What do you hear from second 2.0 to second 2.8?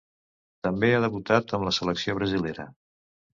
brasilera.